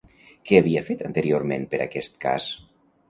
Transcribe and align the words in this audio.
Què 0.51 0.61
havia 0.61 0.83
fet 0.87 1.03
anteriorment 1.09 1.67
per 1.75 1.81
aquest 1.87 2.17
cas? 2.27 2.49